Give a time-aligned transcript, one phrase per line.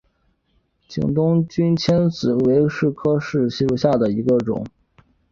[0.87, 4.65] 景东君迁子为柿科柿属下的一个种。